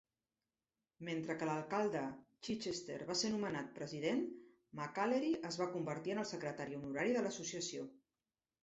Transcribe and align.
Mentre 1.09 1.35
que 1.41 1.49
l'alcalde 1.49 2.01
Chichester 2.47 2.97
va 3.11 3.19
ser 3.21 3.31
nomenat 3.35 3.69
president, 3.77 4.25
McAlery 4.83 5.33
es 5.53 5.61
va 5.63 5.71
convertir 5.79 6.17
en 6.19 6.25
el 6.27 6.31
secretari 6.35 6.81
honorari 6.83 7.17
de 7.21 7.27
l'associació. 7.29 7.89